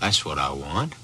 That's 0.00 0.24
what 0.24 0.38
I 0.38 0.50
want. 0.50 0.94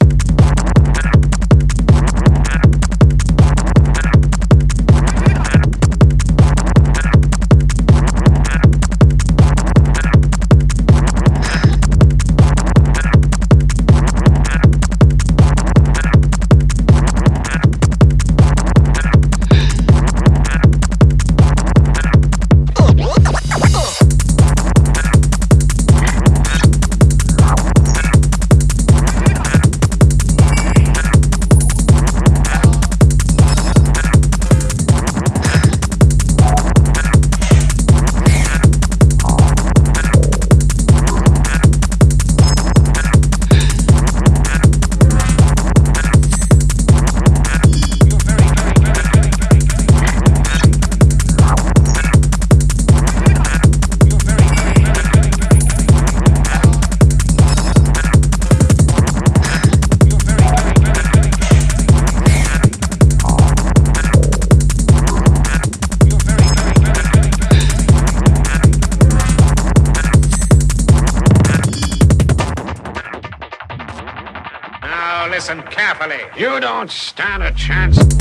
Listen 75.42 75.60
carefully. 75.62 76.20
You 76.36 76.60
don't 76.60 76.88
stand 76.88 77.42
a 77.42 77.50
chance. 77.54 78.11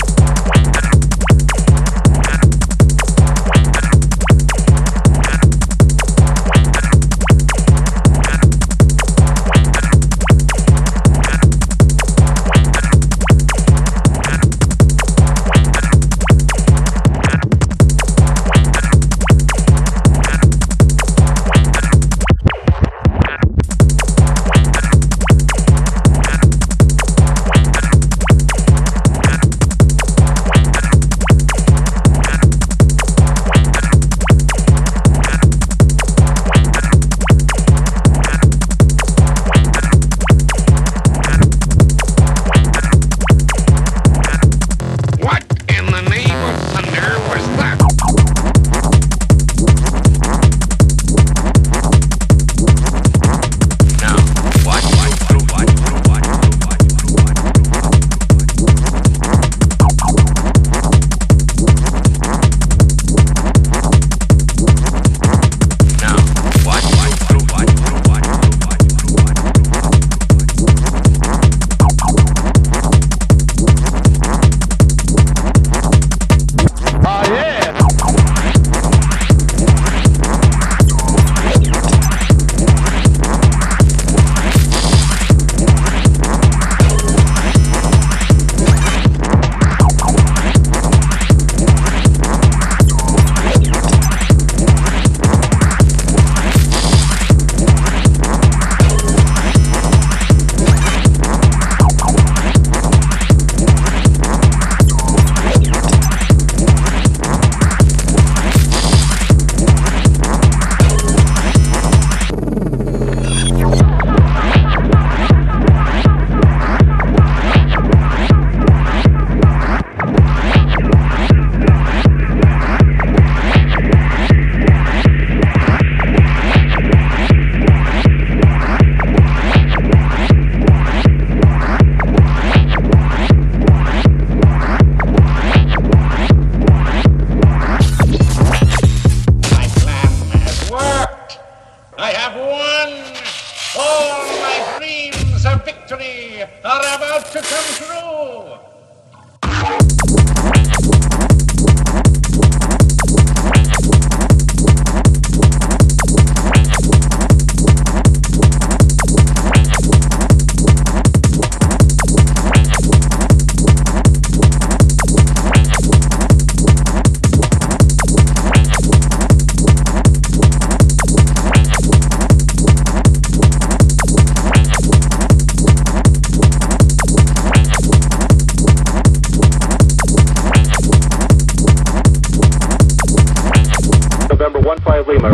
Are 145.94 146.96
about 146.96 147.26
to 147.26 147.42
come 147.42 147.66
true. 147.76 148.71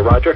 Roger. 0.07 0.33